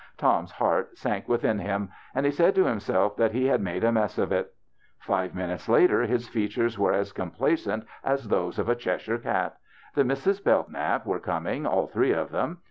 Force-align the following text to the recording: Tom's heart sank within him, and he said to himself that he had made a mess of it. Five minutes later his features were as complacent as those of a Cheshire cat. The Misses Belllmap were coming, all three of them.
Tom's 0.17 0.53
heart 0.53 0.97
sank 0.97 1.27
within 1.29 1.59
him, 1.59 1.89
and 2.15 2.25
he 2.25 2.31
said 2.31 2.55
to 2.55 2.65
himself 2.65 3.15
that 3.17 3.33
he 3.33 3.45
had 3.45 3.61
made 3.61 3.83
a 3.83 3.91
mess 3.91 4.17
of 4.17 4.31
it. 4.31 4.51
Five 4.97 5.35
minutes 5.35 5.69
later 5.69 6.01
his 6.07 6.27
features 6.27 6.75
were 6.79 6.91
as 6.91 7.11
complacent 7.11 7.85
as 8.03 8.27
those 8.29 8.57
of 8.57 8.67
a 8.67 8.73
Cheshire 8.75 9.19
cat. 9.19 9.57
The 9.93 10.03
Misses 10.03 10.41
Belllmap 10.41 11.05
were 11.05 11.19
coming, 11.19 11.67
all 11.67 11.85
three 11.85 12.13
of 12.13 12.31
them. 12.31 12.57